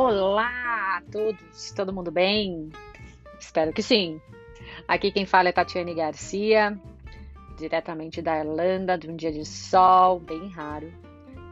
[0.00, 2.70] Olá a todos, todo mundo bem?
[3.40, 4.20] Espero que sim.
[4.86, 6.78] Aqui quem fala é Tatiane Garcia,
[7.58, 10.88] diretamente da Irlanda, de um dia de sol, bem raro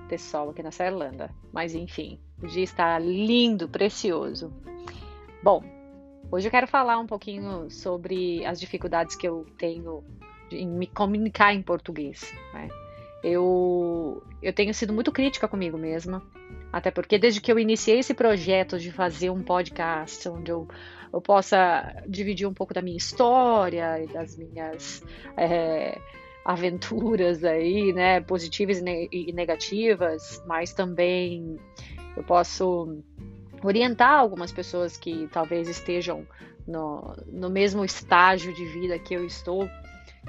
[0.09, 1.29] ter sol aqui nessa Irlanda.
[1.53, 4.53] Mas enfim, o dia está lindo, precioso.
[5.43, 5.65] Bom,
[6.31, 10.05] hoje eu quero falar um pouquinho sobre as dificuldades que eu tenho
[10.53, 12.33] em me comunicar em português.
[12.55, 12.69] Né?
[13.25, 16.23] Eu, eu tenho sido muito crítica comigo mesma,
[16.77, 20.69] até porque desde que eu iniciei esse projeto de fazer um podcast onde eu,
[21.11, 25.03] eu possa dividir um pouco da minha história e das minhas
[25.39, 25.99] é,
[26.45, 31.59] aventuras aí, né, positivas e negativas, mas também
[32.15, 33.03] eu posso
[33.65, 36.27] orientar algumas pessoas que talvez estejam
[36.69, 39.67] no, no mesmo estágio de vida que eu estou.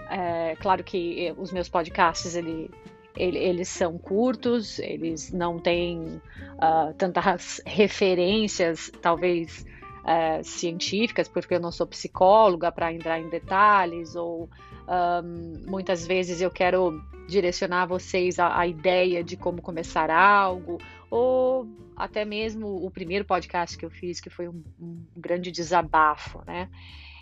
[0.09, 2.71] É, claro que os meus podcasts ele,
[3.17, 9.65] ele, eles são curtos, eles não têm uh, tantas referências, talvez
[10.03, 14.49] uh, científicas, porque eu não sou psicóloga para entrar em detalhes, ou
[14.87, 20.77] um, muitas vezes eu quero direcionar vocês à, à ideia de como começar algo,
[21.09, 26.41] ou até mesmo o primeiro podcast que eu fiz, que foi um, um grande desabafo,
[26.45, 26.69] né?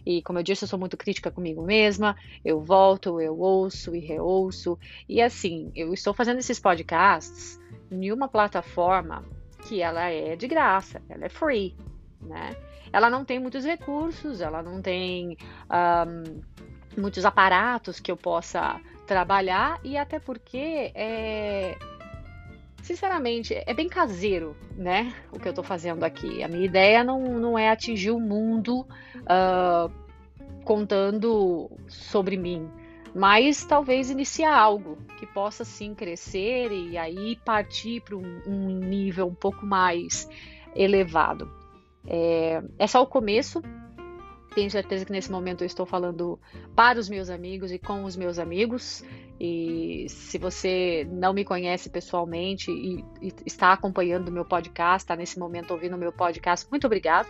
[0.06, 2.16] E como eu disse, eu sou muito crítica comigo mesma.
[2.44, 4.78] Eu volto, eu ouço e reouço.
[5.10, 7.60] E assim, eu estou fazendo esses podcasts
[7.92, 9.24] em uma plataforma
[9.68, 11.76] que ela é de graça, ela é free,
[12.22, 12.56] né?
[12.94, 15.38] Ela não tem muitos recursos, ela não tem
[15.70, 16.42] um,
[17.02, 21.78] muitos aparatos que eu possa trabalhar e até porque é,
[22.86, 25.12] sinceramente, é bem caseiro, né?
[25.32, 26.44] O que eu tô fazendo aqui.
[26.44, 28.82] A minha ideia não, não é atingir o mundo
[29.22, 29.92] uh,
[30.64, 32.70] contando sobre mim,
[33.14, 39.28] mas talvez iniciar algo que possa sim crescer e aí partir para um, um, nível
[39.28, 40.30] um pouco mais
[40.76, 41.52] elevado.
[42.08, 43.64] É, é só o começo,
[44.56, 46.40] tenho certeza que nesse momento eu estou falando
[46.74, 49.04] para os meus amigos e com os meus amigos.
[49.40, 55.16] E se você não me conhece pessoalmente e, e está acompanhando o meu podcast, está
[55.16, 57.28] nesse momento ouvindo o meu podcast, muito obrigado.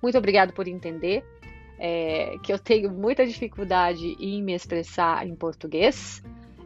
[0.00, 1.24] Muito obrigado por entender
[1.78, 6.22] é, que eu tenho muita dificuldade em me expressar em português.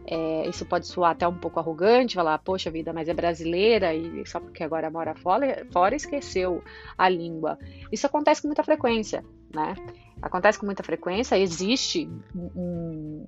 [0.09, 4.25] É, isso pode soar até um pouco arrogante, falar, poxa vida, mas é brasileira e
[4.25, 6.63] só porque agora mora fora, fora esqueceu
[6.97, 7.59] a língua.
[7.91, 9.25] Isso acontece com muita frequência,
[9.55, 9.75] né?
[10.21, 13.27] Acontece com muita frequência, existe um,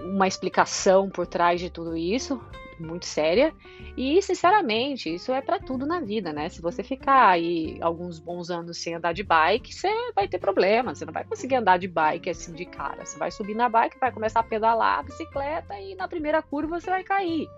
[0.00, 2.40] uma explicação por trás de tudo isso,
[2.80, 3.52] muito séria.
[3.96, 6.48] E, sinceramente, isso é para tudo na vida, né?
[6.48, 10.94] Se você ficar aí alguns bons anos sem andar de bike, você vai ter problema.
[10.94, 13.04] Você não vai conseguir andar de bike assim de cara.
[13.04, 16.80] Você vai subir na bike, vai começar a pedalar a bicicleta e na primeira curva
[16.80, 17.48] você vai cair.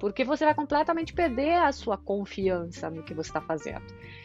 [0.00, 3.84] Porque você vai completamente perder a sua confiança no que você está fazendo.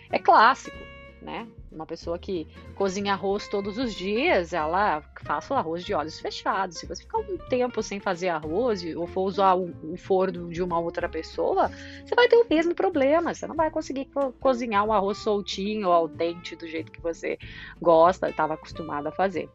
[0.09, 1.47] É clássico né?
[1.71, 6.77] Uma pessoa que cozinha arroz todos os dias, ela faça o arroz de olhos fechados.
[6.77, 10.79] Se você ficar um tempo sem fazer arroz ou for usar o, forno de uma
[10.79, 11.69] outra pessoa,
[12.05, 13.33] você vai ter o mesmo problema.
[13.33, 17.37] Você não vai conseguir co cozinhar um arroz soltinho ao dente do jeito que você
[17.81, 19.49] gosta, estava acostumado a fazer.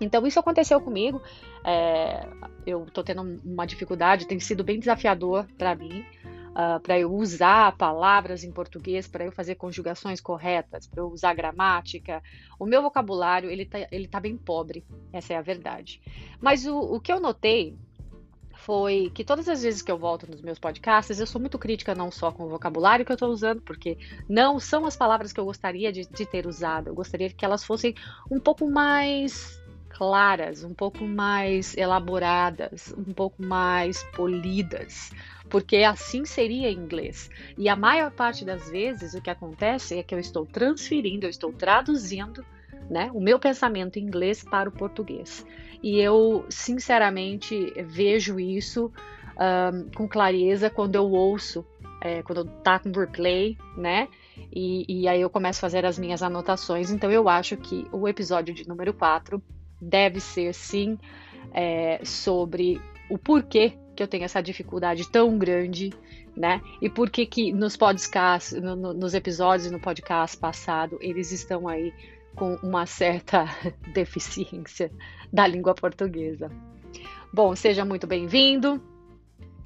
[0.00, 1.20] Então isso aconteceu comigo.
[1.64, 2.26] É,
[2.66, 6.04] eu estou tendo uma dificuldade, tem sido bem desafiador para mim
[6.50, 11.08] uh, ah, para eu usar palavras em português, para eu fazer conjugações corretas, para eu
[11.08, 12.22] usar gramática.
[12.58, 16.00] O meu vocabulário ele tá, ele tá bem pobre, essa é a verdade.
[16.40, 17.76] Mas o, o que eu notei
[18.60, 21.94] foi que todas as vezes que eu volto nos meus podcasts, eu sou muito crítica
[21.94, 23.96] não só com o vocabulário que eu estou usando, porque
[24.28, 26.88] não são as palavras que eu gostaria de, de, ter usado.
[26.88, 27.94] Eu gostaria que elas fossem
[28.30, 35.10] um pouco mais claras, um pouco mais elaboradas, um pouco mais polidas,
[35.50, 37.28] porque assim seria em inglês.
[37.58, 41.30] E a maior parte das vezes o que acontece é que eu estou transferindo, eu
[41.30, 42.44] estou traduzindo
[42.88, 45.44] né, o meu pensamento em inglês para o português.
[45.82, 48.92] E eu, sinceramente, vejo isso
[49.36, 51.64] um, com clareza quando eu ouço,
[52.00, 54.08] é, quando tá com replay, né?
[54.52, 56.90] E, e aí eu começo a fazer as minhas anotações.
[56.90, 59.42] Então eu acho que o episódio de número 4
[59.80, 60.98] deve ser, sim,
[61.52, 65.92] é, sobre o porquê que eu tenho essa dificuldade tão grande,
[66.34, 66.62] né?
[66.80, 71.68] E por que que nos podcasts, no, no, nos episódios no podcast passado, eles estão
[71.68, 71.92] aí
[72.34, 73.44] com uma certa
[73.92, 74.90] deficiência
[75.30, 76.50] da língua portuguesa.
[77.30, 78.82] Bom, seja muito bem-vindo.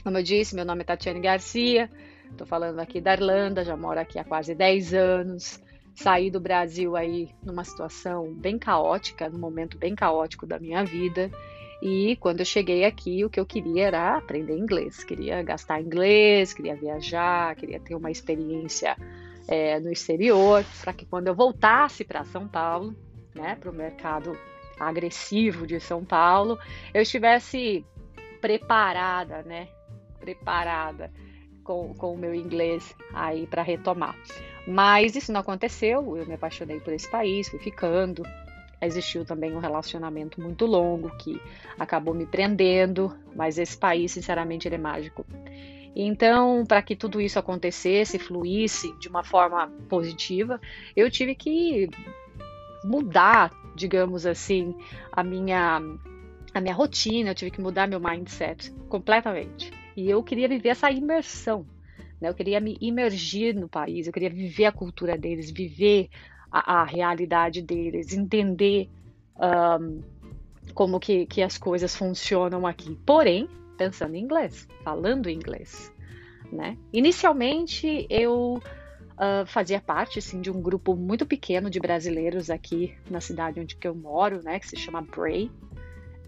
[0.03, 1.89] Como eu disse, meu nome é Tatiane Garcia,
[2.29, 5.63] estou falando aqui da Irlanda, já moro aqui há quase 10 anos.
[5.95, 11.31] Saí do Brasil aí numa situação bem caótica, num momento bem caótico da minha vida.
[11.83, 15.05] E quando eu cheguei aqui, o que eu queria era aprender inglês.
[15.05, 18.97] Queria gastar inglês, queria viajar, queria ter uma experiência
[19.47, 22.95] é, no exterior, para que quando eu voltasse para São Paulo,
[23.35, 24.37] né, para o mercado
[24.79, 26.59] agressivo de São Paulo,
[26.93, 27.85] eu estivesse
[28.41, 29.69] preparada, né,
[30.19, 31.11] preparada
[31.63, 34.17] com, com o meu inglês aí para retomar.
[34.67, 38.23] Mas isso não aconteceu, eu me apaixonei por esse país, fui ficando.
[38.81, 41.41] Existiu também um relacionamento muito longo que
[41.79, 45.25] acabou me prendendo, mas esse país, sinceramente, ele é mágico.
[45.97, 50.61] Então, para que tudo isso acontecesse, fluísse de uma forma positiva,
[50.97, 51.89] eu tive que
[52.85, 54.75] mudar, digamos assim,
[55.13, 55.81] a minha
[56.53, 59.73] a minha rotina, eu tive que mudar meu mindset completamente.
[59.97, 61.67] E eu queria viver essa imersão,
[62.21, 62.29] né?
[62.29, 66.09] Eu queria me imergir no país, eu queria viver a cultura deles, viver
[66.55, 68.89] a, a realidade deles, entender
[69.81, 70.01] um,
[70.73, 72.97] como que, que as coisas funcionam aqui.
[73.05, 75.93] Porém, pensando em inglês, falando inglês,
[76.53, 76.79] né?
[76.93, 78.63] Inicialmente eu
[79.15, 83.77] uh, fazia parte, assim, de um grupo muito pequeno de brasileiros aqui na cidade onde
[83.83, 84.61] eu moro, né?
[84.61, 85.51] Que se chama Bray.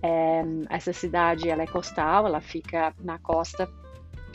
[0.03, 3.69] É, essa cidade, ela é costal, ela fica na costa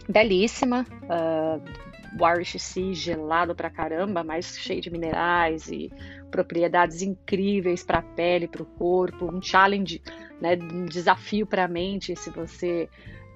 [0.10, 5.92] belíssima, uh, Warish Sea gelado pra caramba, mas cheio de minerais e
[6.30, 10.02] propriedades incríveis para a pele, para o corpo, um challenge,
[10.42, 12.90] né, um desafio para a mente se você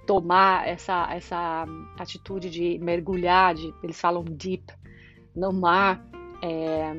[0.06, 1.66] tomar essa, essa
[1.98, 4.64] atitude de mergulhar, de, eles falam deep,
[5.36, 6.06] no mar
[6.42, 6.94] é,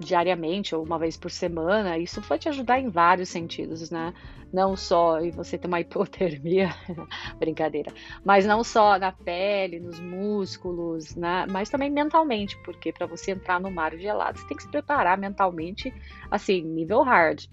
[0.00, 4.14] diariamente ou uma vez por semana, isso vai te ajudar em vários sentidos, né?
[4.52, 6.74] Não só e você ter uma hipotermia,
[7.38, 7.92] brincadeira,
[8.24, 11.46] mas não só na pele, nos músculos, né?
[11.50, 15.18] mas também mentalmente, porque para você entrar no mar gelado, você tem que se preparar
[15.18, 15.92] mentalmente,
[16.30, 17.44] assim, nível hard.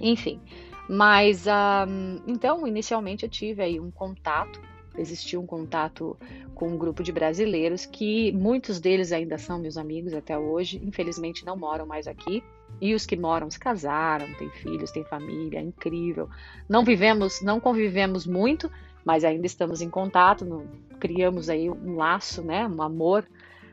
[0.00, 0.40] Enfim,
[0.88, 4.60] mas um, então inicialmente eu tive aí um contato
[4.96, 6.16] existia um contato
[6.54, 11.44] com um grupo de brasileiros que muitos deles ainda são meus amigos até hoje, infelizmente
[11.44, 12.42] não moram mais aqui.
[12.80, 16.28] E os que moram se casaram, têm filhos, têm família, é incrível.
[16.68, 18.70] Não vivemos, não convivemos muito,
[19.04, 20.66] mas ainda estamos em contato, no,
[20.98, 23.26] criamos aí um laço, né, um amor.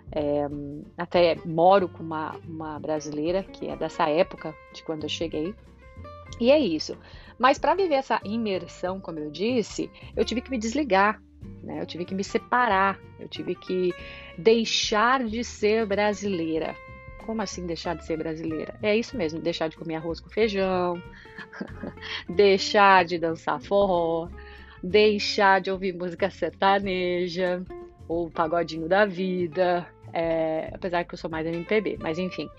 [0.10, 0.48] É,
[0.98, 5.54] até moro com uma, uma brasileira que é dessa época de quando eu cheguei.
[6.40, 6.98] E é isso.
[7.38, 11.22] Mas para viver essa imersão, como eu disse, eu tive que me desligar,
[11.64, 11.82] né?
[11.82, 13.94] Eu tive que me separar, eu tive que
[14.38, 16.76] deixar de ser brasileira.
[17.26, 18.76] Como assim deixar de ser brasileira?
[18.82, 21.02] É isso mesmo, deixar de comer arroz com feijão,
[22.30, 24.30] deixar de dançar forró,
[24.82, 27.64] deixar de ouvir música sertaneja
[28.08, 32.50] ou pagodinho da vida, é, apesar que eu sou mais MPB, mas enfim,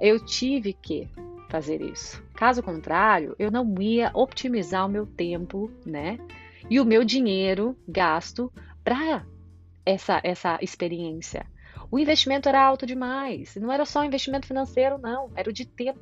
[0.00, 1.08] eu tive que
[1.54, 2.20] fazer isso.
[2.34, 6.18] Caso contrário, eu não ia otimizar o meu tempo, né?
[6.68, 8.52] E o meu dinheiro gasto
[8.82, 9.24] para
[9.86, 11.46] essa, essa experiência.
[11.92, 13.54] O investimento era alto demais.
[13.54, 15.30] Não era só investimento financeiro, não.
[15.36, 16.00] Era o de tempo.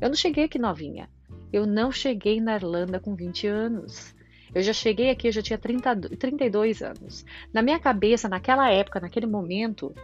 [0.00, 1.08] Eu não cheguei aqui novinha.
[1.52, 4.16] Eu não cheguei na Irlanda com 20 anos.
[4.52, 7.24] Eu já cheguei aqui, eu já tinha 30, 32 anos.
[7.52, 9.94] Na minha cabeça, naquela época, naquele momento,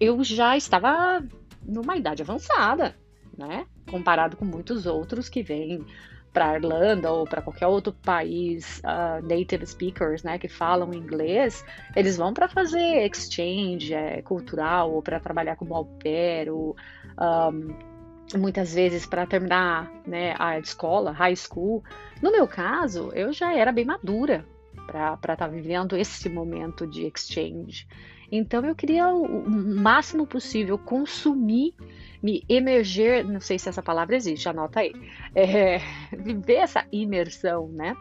[0.00, 1.22] eu já estava
[1.62, 2.96] numa idade avançada,
[3.38, 3.64] né?
[3.88, 5.84] comparado com muitos outros que vêm
[6.32, 11.64] para Irlanda ou para qualquer outro país uh, native speakers, né, que falam inglês,
[11.96, 16.76] eles vão para fazer exchange é, cultural ou para trabalhar como au pair ou
[17.18, 21.82] um, muitas vezes para terminar né, a escola, high school.
[22.22, 24.44] No meu caso, eu já era bem madura
[24.86, 27.86] para estar tá vivendo esse momento de exchange.
[28.30, 31.74] Então eu queria o máximo possível consumir
[32.22, 34.92] me emerger, não sei se essa palavra existe, anota aí,
[35.34, 35.78] é,
[36.12, 37.96] viver essa imersão, né?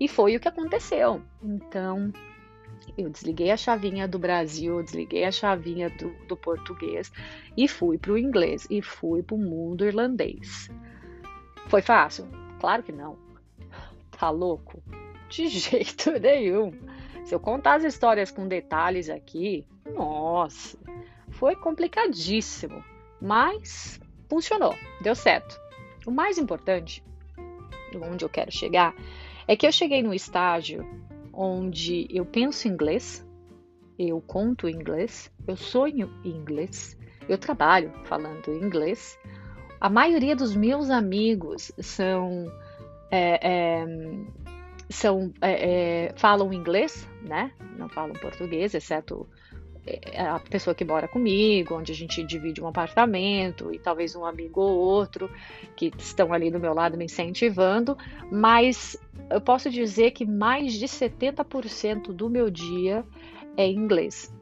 [0.00, 1.22] E foi o que aconteceu.
[1.42, 2.12] Então,
[2.96, 7.12] eu desliguei a chavinha do Brasil, desliguei a chavinha do, do português
[7.56, 10.70] e fui para o inglês e fui para o mundo irlandês.
[11.68, 12.26] Foi fácil?
[12.60, 13.16] Claro que não.
[14.10, 14.82] Tá louco?
[15.28, 16.72] De jeito nenhum.
[17.24, 20.78] Se eu contar as histórias com detalhes aqui, nossa,
[21.30, 22.84] foi complicadíssimo.
[23.20, 25.58] Mas funcionou, deu certo.
[26.06, 27.02] O mais importante,
[27.94, 28.94] onde eu quero chegar,
[29.48, 30.84] é que eu cheguei no estágio
[31.32, 33.26] onde eu penso inglês,
[33.98, 36.96] eu conto inglês, eu sonho inglês,
[37.28, 39.18] eu trabalho falando inglês.
[39.80, 42.46] A maioria dos meus amigos são
[43.10, 43.86] é, é,
[44.94, 47.52] são é, é falam inglês, né?
[47.78, 49.28] Não falam português, exceto
[49.86, 54.24] é, a pessoa que mora comigo, onde a gente divide um apartamento e talvez um
[54.24, 55.30] amigo ou outro
[55.76, 57.96] que estão ali do meu lado me incentivando,
[58.30, 58.96] mas
[59.30, 63.04] eu posso dizer que mais de 70% do meu dia
[63.56, 64.32] é inglês.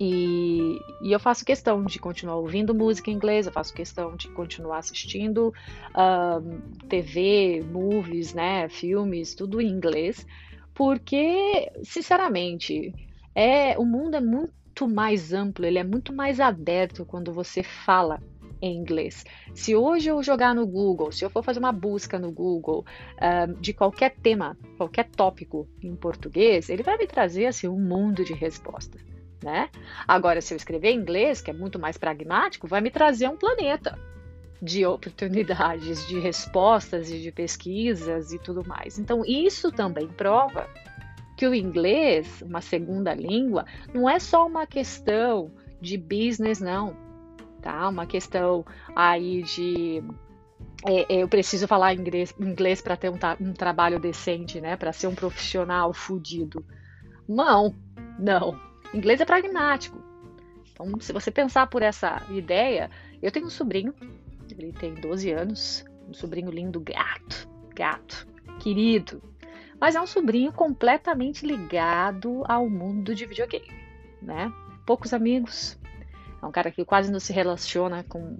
[0.00, 4.28] E, e, eu faço questão de continuar ouvindo música em inglês, eu faço questão de
[4.28, 5.52] continuar assistindo
[5.96, 10.24] um, TV, movies, né, filmes, tudo em inglês,
[10.72, 12.94] porque, sinceramente,
[13.34, 18.20] é o mundo é muito mais amplo, ele é muito mais aberto quando você fala
[18.62, 19.24] em inglês.
[19.54, 22.84] Se hoje eu jogar no Google, se eu for fazer uma busca no Google
[23.16, 28.24] uh, de qualquer tema, qualquer tópico em português, ele vai me trazer assim um mundo
[28.24, 29.00] de respostas.
[29.48, 29.70] Né?
[30.06, 33.36] Agora, se eu escrever em inglês, que é muito mais pragmático, vai me trazer um
[33.38, 33.98] planeta
[34.60, 38.98] de oportunidades, de respostas e de pesquisas e tudo mais.
[38.98, 40.68] Então, isso também prova
[41.34, 43.64] que o inglês, uma segunda língua,
[43.94, 45.50] não é só uma questão
[45.80, 46.94] de business, não
[47.62, 47.88] tá?
[47.88, 50.02] Uma questão aí de
[50.86, 54.76] é, é eu preciso falar inglês, inglês para ter um, um, trabalho decente, né?
[54.76, 56.62] Para ser um profissional fudido.
[57.26, 57.74] Não,
[58.18, 58.67] não.
[58.94, 60.02] Inglês é pragmático.
[60.72, 62.90] Então, se você pensar por essa ideia,
[63.20, 63.94] eu tenho um sobrinho,
[64.50, 68.26] ele tem 12 anos, um sobrinho lindo, gato, gato,
[68.60, 69.22] querido.
[69.80, 73.70] Mas é um sobrinho completamente ligado ao mundo de videogame,
[74.22, 74.52] né?
[74.86, 75.78] Poucos amigos,
[76.42, 78.38] é um cara que quase não se relaciona com,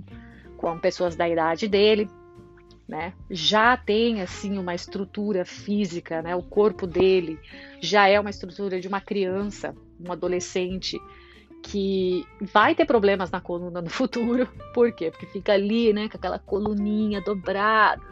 [0.57, 2.09] com pessoas da idade dele,
[2.89, 3.13] né?
[3.31, 6.35] Já tem assim uma estrutura física, né?
[6.35, 7.39] O corpo dele
[7.81, 11.01] já é uma estrutura de uma criança, um adolescente
[11.63, 14.49] que vai ter problemas na coluna no futuro.
[14.73, 15.11] Por quê?
[15.11, 18.03] Porque fica ali, né, com aquela coluninha dobrada,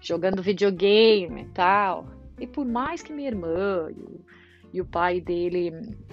[0.00, 2.06] jogando videogame e tal.
[2.38, 4.20] E por mais que minha irmã e o
[4.76, 5.72] e o pai dele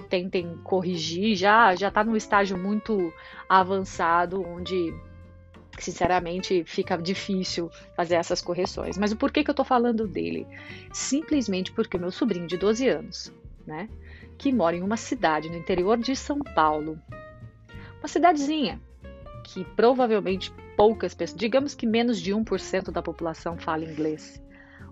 [0.09, 3.13] tentem corrigir, já já está num estágio muito
[3.49, 4.93] avançado, onde
[5.77, 8.97] sinceramente fica difícil fazer essas correções.
[8.97, 10.47] Mas o porquê que eu estou falando dele?
[10.93, 13.33] Simplesmente porque meu sobrinho de 12 anos,
[13.67, 13.89] né,
[14.37, 16.99] que mora em uma cidade no interior de São Paulo,
[17.99, 18.81] uma cidadezinha
[19.43, 24.41] que provavelmente poucas pessoas, digamos que menos de 1% da população fala inglês.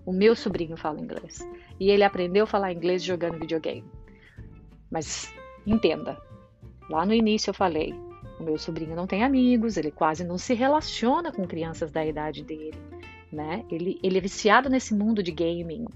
[0.04, 1.46] O meu sobrinho fala inglês
[1.78, 3.84] e ele aprendeu a falar inglês jogando videogame.
[4.90, 5.32] Mas
[5.66, 6.20] entenda,
[6.90, 7.94] lá no início eu falei,
[8.38, 12.42] o meu sobrinho não tem amigos, ele quase não se relaciona com crianças da idade
[12.42, 12.78] dele,
[13.32, 13.64] né?
[13.70, 15.86] Ele, ele é viciado nesse mundo de gaming.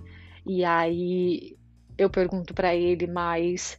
[0.47, 1.56] E aí
[1.99, 3.79] eu pergunto para ele, mas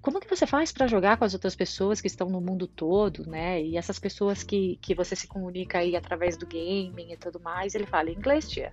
[0.00, 3.28] como que você faz para jogar com as outras pessoas que estão no mundo todo,
[3.28, 3.62] né?
[3.62, 7.74] E essas pessoas que, que você se comunica aí através do gaming e tudo mais,
[7.74, 8.72] ele fala inglês, tia.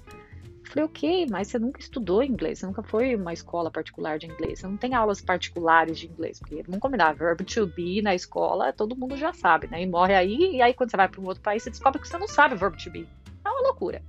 [0.66, 4.60] Falei, ok, mas você nunca estudou inglês, você nunca foi uma escola particular de inglês,
[4.60, 8.74] você não tem aulas particulares de inglês, porque vamos combinar, verbo to be na escola,
[8.74, 9.84] todo mundo já sabe, né?
[9.84, 12.08] E morre aí, e aí quando você vai para um outro país, você descobre que
[12.08, 13.08] você não sabe verbo to be.
[13.44, 14.02] É uma loucura.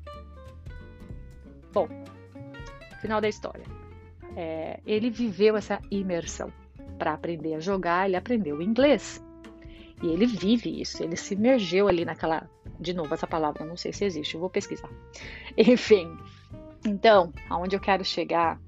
[1.74, 1.88] Bom,
[3.02, 3.75] final da história.
[4.36, 6.52] É, ele viveu essa imersão.
[6.98, 9.24] Para aprender a jogar, ele aprendeu inglês.
[10.02, 12.48] E ele vive isso, ele se imergeu ali naquela.
[12.78, 14.90] De novo, essa palavra, não sei se existe, eu vou pesquisar.
[15.56, 16.14] Enfim,
[16.86, 18.60] então, aonde eu quero chegar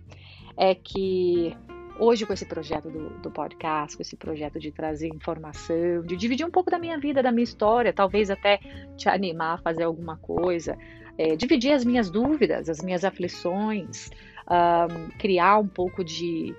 [0.56, 1.54] é que
[1.98, 6.46] hoje, com esse projeto do, do, podcast, com esse projeto de trazer informação, de dividir
[6.46, 8.58] um pouco da minha vida, da minha história, talvez até
[8.96, 10.76] te animar a fazer alguma coisa,
[11.18, 14.10] é, dividir as minhas dúvidas, as minhas aflições,
[14.50, 16.54] um, criar um pouco de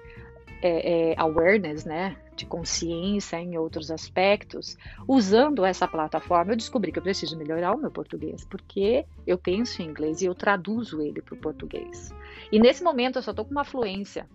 [0.61, 2.15] é, é, awareness, né?
[2.39, 7.77] de consciência em outros aspectos, usando essa plataforma, eu descobri que eu preciso melhorar o
[7.77, 12.13] meu português, porque eu penso em inglês e eu traduzo ele para o português.
[12.49, 14.25] E nesse momento eu só estou com uma fluência,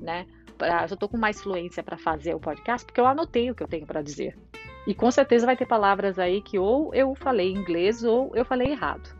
[0.00, 0.26] né?
[0.58, 3.62] Pra, eu estou com mais fluência para fazer o podcast, porque eu anotei o que
[3.62, 4.36] eu tenho para dizer.
[4.84, 8.72] E com certeza vai ter palavras aí que ou eu falei inglês ou eu falei
[8.72, 9.14] errado.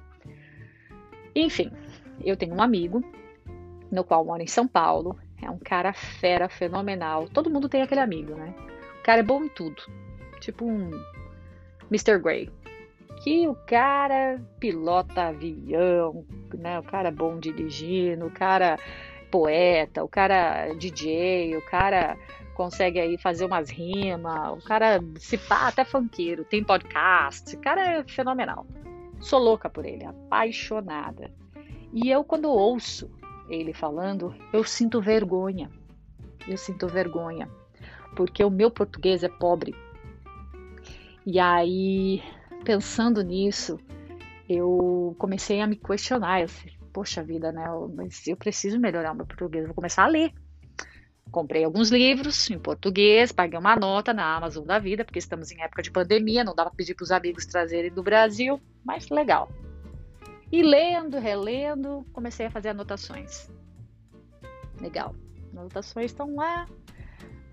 [1.35, 1.71] Enfim,
[2.25, 3.03] eu tenho um amigo
[3.93, 7.29] no qual mora em São Paulo, é um cara fera, fenomenal.
[7.29, 8.55] Todo mundo tem aquele amigo, né?
[8.99, 9.83] O cara é bom em tudo.
[10.41, 10.91] Tipo um
[11.91, 12.19] Mr.
[12.19, 12.51] Grey.
[13.23, 16.79] Que o cara pilota avião, né?
[16.79, 18.79] O cara é bom dirigindo, o cara
[19.31, 22.17] poeta, o cara DJ, o cara
[22.55, 27.99] consegue aí fazer umas rimas, o cara se pá até funkeiro, tem podcast, o cara
[27.99, 28.67] é fenomenal.
[29.21, 31.31] Sou louca por ele, apaixonada.
[31.93, 33.11] E eu quando ouço
[33.49, 35.71] ele falando, eu sinto vergonha.
[36.47, 37.49] Eu sinto vergonha,
[38.17, 39.75] porque o meu português é pobre.
[41.25, 42.21] E aí,
[42.65, 43.79] pensando nisso,
[44.49, 46.41] eu comecei a me questionar.
[46.41, 47.65] Eu disse, Poxa vida, né?
[47.95, 49.65] Mas eu preciso melhorar o meu português.
[49.65, 50.33] vou começar a ler.
[51.31, 55.63] Comprei alguns livros em português, paguei uma nota na Amazon da vida, porque estamos em
[55.63, 59.51] época de pandemia, não dá para pedir para os amigos trazerem do Brasil, mas legal.
[60.53, 63.51] E lendo, relendo, comecei a fazer anotações.
[64.79, 65.15] Legal.
[65.51, 66.67] Anotações estão lá.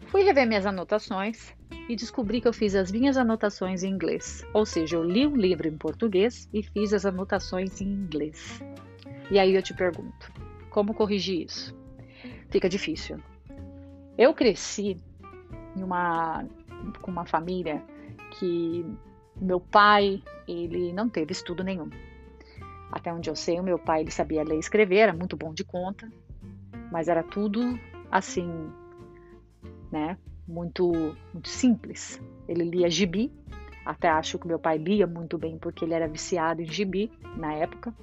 [0.07, 1.55] Fui rever minhas anotações
[1.87, 4.45] e descobri que eu fiz as minhas anotações em inglês.
[4.53, 8.61] Ou seja, eu li um livro em português e fiz as anotações em inglês.
[9.31, 10.33] E aí eu te pergunto,
[10.69, 11.73] como corrigir isso?
[12.49, 13.17] Fica difícil.
[14.17, 14.97] Eu cresci
[15.77, 16.45] em uma,
[17.01, 17.81] com uma família
[18.31, 18.85] que
[19.39, 21.89] meu pai, ele não teve estudo nenhum.
[22.91, 25.53] Até onde eu sei, o meu pai ele sabia ler e escrever, era muito bom
[25.53, 26.09] de conta,
[26.91, 27.79] mas era tudo
[28.11, 28.49] assim,
[29.91, 30.17] né?
[30.47, 30.91] Muito,
[31.33, 32.19] muito simples.
[32.47, 33.31] Ele lia gibi,
[33.85, 37.53] até acho que meu pai lia muito bem porque ele era viciado em gibi na
[37.53, 37.93] época.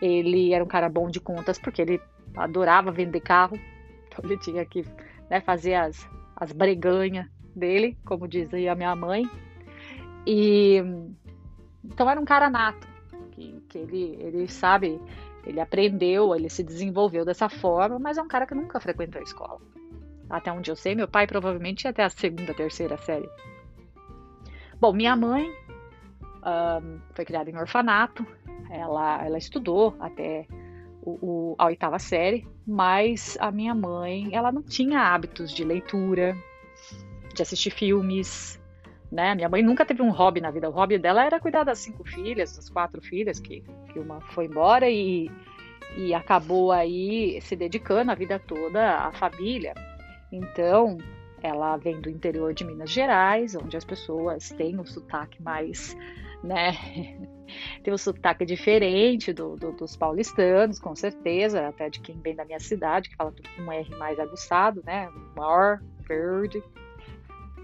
[0.00, 2.00] Ele era um cara bom de contas porque ele
[2.36, 3.58] adorava vender carro,
[4.06, 4.84] então ele tinha que
[5.28, 9.28] né, fazer as, as breganhas dele, como dizia minha mãe.
[10.26, 10.82] E
[11.84, 12.86] então era um cara nato,
[13.38, 15.00] que, que ele, ele sabe,
[15.46, 19.24] ele aprendeu, ele se desenvolveu dessa forma, mas é um cara que nunca frequentou a
[19.24, 19.60] escola.
[20.28, 23.28] Até onde eu sei, meu pai provavelmente ia até a segunda, terceira série.
[24.80, 25.48] Bom, minha mãe
[26.44, 28.26] um, foi criada em orfanato,
[28.70, 30.46] ela, ela estudou até
[31.02, 36.36] o, o, a oitava série, mas a minha mãe, ela não tinha hábitos de leitura,
[37.34, 38.60] de assistir filmes,
[39.10, 39.34] né?
[39.34, 40.68] Minha mãe nunca teve um hobby na vida.
[40.68, 43.62] O hobby dela era cuidar das cinco filhas, das quatro filhas, que,
[43.92, 45.30] que uma foi embora e,
[45.96, 49.74] e acabou aí se dedicando a vida toda à família.
[50.30, 50.98] Então,
[51.42, 55.96] ela vem do interior de Minas Gerais, onde as pessoas têm um sotaque mais,
[56.42, 56.72] né?
[57.82, 62.44] Tem um sotaque diferente do, do, dos paulistanos, com certeza, até de quem vem da
[62.44, 65.08] minha cidade, que fala com um R mais aguçado, né?
[65.34, 66.62] Maior, verde.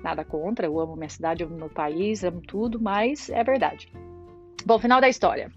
[0.04, 3.90] Nada contra, eu amo minha cidade, amo meu país, amo tudo, mas é verdade.
[4.66, 5.50] Bom, final da história.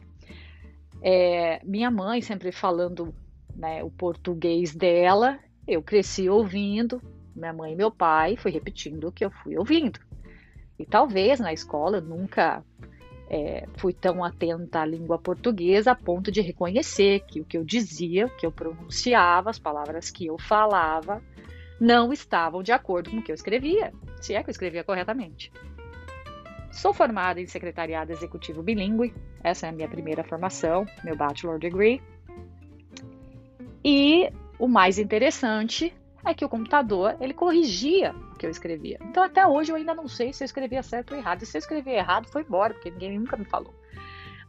[1.01, 3.13] É, minha mãe sempre falando
[3.53, 5.37] né, o português dela,
[5.67, 7.01] eu cresci ouvindo,
[7.35, 9.99] minha mãe e meu pai foi repetindo o que eu fui ouvindo.
[10.79, 12.63] E talvez na escola eu nunca
[13.29, 17.65] é, fui tão atenta à língua portuguesa a ponto de reconhecer que o que eu
[17.65, 21.21] dizia, o que eu pronunciava, as palavras que eu falava,
[21.79, 25.51] não estavam de acordo com o que eu escrevia, se é que eu escrevia corretamente.
[26.71, 29.13] Sou formada em secretariado executivo bilíngue,
[29.43, 32.01] essa é a minha primeira formação, meu bachelor degree.
[33.83, 35.93] E o mais interessante
[36.25, 38.99] é que o computador ele corrigia o que eu escrevia.
[39.01, 41.43] Então até hoje eu ainda não sei se eu escrevia certo ou errado.
[41.43, 43.73] E se eu escrevia errado, foi embora, porque ninguém nunca me falou.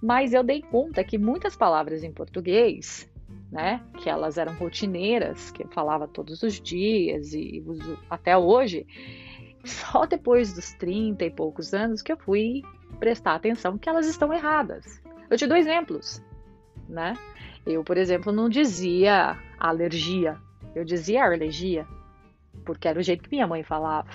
[0.02, 3.08] Mas eu dei conta que muitas palavras em português,
[3.50, 7.64] né, que elas eram rotineiras, que eu falava todos os dias e
[8.10, 8.86] até hoje,
[9.64, 12.62] só depois dos 30 e poucos anos que eu fui
[12.98, 15.02] prestar atenção que elas estão erradas.
[15.30, 16.22] Eu te dou exemplos,
[16.88, 17.14] né?
[17.66, 20.38] Eu, por exemplo, não dizia alergia,
[20.74, 21.86] eu dizia alergia,
[22.64, 24.08] porque era o jeito que minha mãe falava.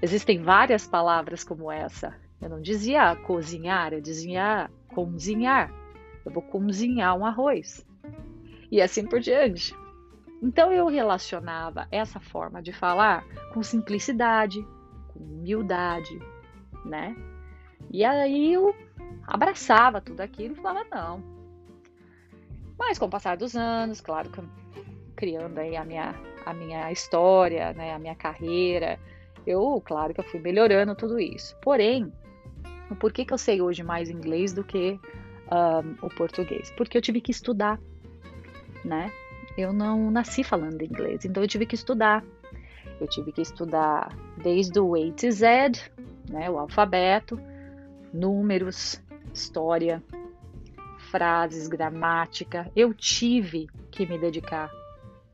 [0.00, 2.14] Existem várias palavras como essa.
[2.40, 5.72] Eu não dizia cozinhar, eu dizia cozinhar.
[6.24, 7.86] Eu vou cozinhar um arroz.
[8.72, 9.72] E assim por diante.
[10.42, 14.66] Então eu relacionava essa forma de falar com simplicidade,
[15.08, 16.18] com humildade,
[16.84, 17.14] né?
[17.92, 18.74] E aí eu
[19.24, 21.22] abraçava tudo aquilo e falava, não,
[22.78, 24.42] mas com o passar dos anos, claro que
[25.14, 28.98] criando aí a minha, a minha história, né, a minha carreira,
[29.46, 31.56] eu, claro que eu fui melhorando tudo isso.
[31.62, 32.12] Porém,
[32.98, 34.98] por que, que eu sei hoje mais inglês do que
[35.50, 36.72] um, o português?
[36.72, 37.78] Porque eu tive que estudar,
[38.84, 39.10] né?
[39.56, 42.24] Eu não nasci falando inglês, então eu tive que estudar.
[43.00, 45.72] Eu tive que estudar desde o A to Z,
[46.30, 47.38] né, o alfabeto,
[48.12, 49.02] números,
[49.34, 50.02] história,
[51.10, 52.70] frases, gramática.
[52.74, 54.70] Eu tive que me dedicar,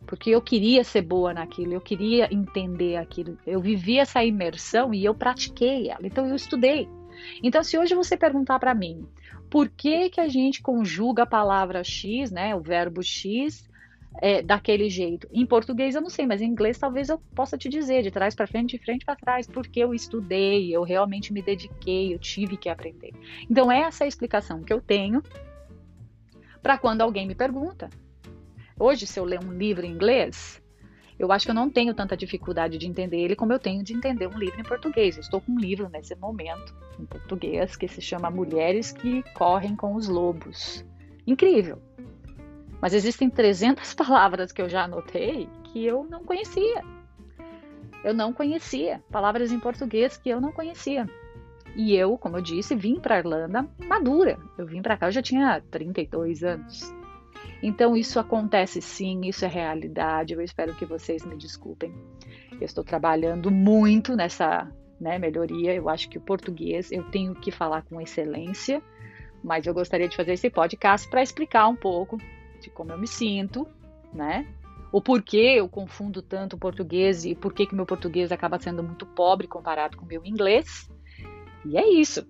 [0.07, 3.39] porque eu queria ser boa naquilo, eu queria entender aquilo.
[3.47, 6.89] Eu vivi essa imersão e eu pratiquei ela, então eu estudei.
[7.43, 9.07] Então, se hoje você perguntar para mim
[9.51, 13.69] por que, que a gente conjuga a palavra X, né, o verbo X,
[14.21, 15.29] é, daquele jeito.
[15.33, 18.35] Em português eu não sei, mas em inglês talvez eu possa te dizer de trás
[18.35, 22.57] para frente, de frente para trás, porque eu estudei, eu realmente me dediquei, eu tive
[22.57, 23.13] que aprender.
[23.49, 25.23] Então essa é a explicação que eu tenho
[26.63, 27.89] para quando alguém me pergunta.
[28.79, 30.63] Hoje, se eu ler um livro em inglês,
[31.19, 33.93] eu acho que eu não tenho tanta dificuldade de entender ele como eu tenho de
[33.93, 35.17] entender um livro em português.
[35.17, 39.75] Eu estou com um livro nesse momento, em português, que se chama Mulheres que Correm
[39.75, 40.85] com os Lobos.
[41.27, 41.83] Incrível!
[42.81, 46.85] Mas existem 300 palavras que eu já anotei que eu não conhecia.
[48.05, 49.03] Eu não conhecia.
[49.11, 51.09] Palavras em português que eu não conhecia.
[51.77, 54.39] E eu, como eu disse, vim para a Irlanda madura.
[54.57, 56.98] Eu vim para cá, eu já tinha 32 anos.
[57.63, 60.33] Então isso acontece sim, isso é realidade.
[60.33, 61.93] Eu espero que vocês me desculpem.
[62.53, 65.75] Eu estou trabalhando muito nessa né, melhoria.
[65.75, 68.83] Eu acho que o português eu tenho que falar com excelência,
[69.43, 72.19] mas eu gostaria de fazer esse podcast para explicar um pouco
[72.61, 73.67] de como eu me sinto,
[74.13, 74.47] né?
[74.91, 79.05] O porquê eu confundo tanto o português e por que meu português acaba sendo muito
[79.05, 80.91] pobre comparado com o meu inglês.
[81.67, 82.27] E é isso.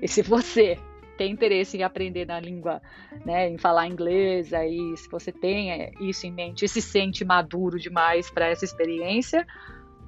[0.00, 0.78] E se você
[1.22, 2.82] tem interesse em aprender na língua,
[3.24, 7.78] né, em falar inglês, aí se você tem isso em mente e se sente maduro
[7.78, 9.46] demais para essa experiência,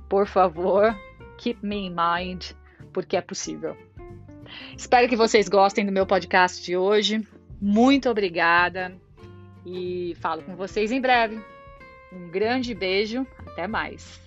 [0.08, 0.92] por favor,
[1.38, 2.50] keep me in mind,
[2.92, 3.76] porque é possível.
[4.76, 7.24] Espero que vocês gostem do meu podcast de hoje.
[7.60, 8.92] Muito obrigada
[9.64, 11.40] e falo com vocês em breve.
[12.12, 14.23] Um grande beijo, até mais.